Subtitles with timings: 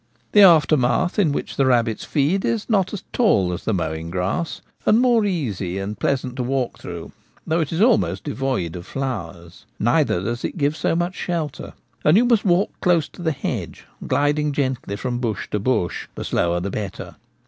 [0.31, 4.61] The aftermath in which the rabbits feed is not so tall as the mowing grass,
[4.83, 7.11] and more easy and pleasant to walk through,
[7.45, 9.67] though it is almost devoid of flowers.
[9.79, 13.85] Neither does it give so much shelter; and you must walk close to the hedge,
[14.07, 17.17] gliding gently from bush to bush, the slower the better.